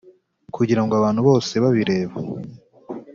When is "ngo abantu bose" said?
0.83-1.53